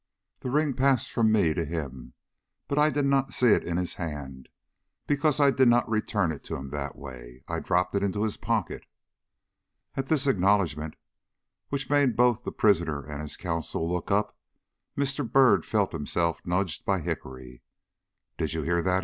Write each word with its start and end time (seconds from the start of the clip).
The 0.39 0.49
ring 0.49 0.73
passed 0.73 1.11
from 1.11 1.31
me 1.31 1.53
to 1.53 1.63
him, 1.63 2.13
but 2.67 2.79
I 2.79 2.89
did 2.89 3.05
not 3.05 3.33
see 3.33 3.49
it 3.49 3.63
in 3.63 3.77
his 3.77 3.93
hand, 4.01 4.49
because 5.05 5.39
I 5.39 5.51
did 5.51 5.67
not 5.67 5.87
return 5.87 6.31
it 6.31 6.43
to 6.45 6.55
him 6.55 6.71
that 6.71 6.95
way. 6.95 7.43
I 7.47 7.59
dropped 7.59 7.93
it 7.93 8.01
into 8.01 8.23
his 8.23 8.35
pocket." 8.35 8.87
At 9.95 10.07
this 10.07 10.25
acknowledgment, 10.25 10.95
which 11.69 11.87
made 11.87 12.15
both 12.15 12.43
the 12.43 12.51
prisoner 12.51 13.05
and 13.05 13.21
his 13.21 13.37
counsel 13.37 13.87
look 13.93 14.09
up, 14.09 14.35
Mr. 14.97 15.31
Byrd 15.31 15.67
felt 15.67 15.91
himself 15.91 16.39
nudged 16.43 16.83
by 16.83 16.99
Hickory. 17.01 17.61
"Did 18.39 18.53
you 18.55 18.63
hear 18.63 18.81
that?" 18.81 18.99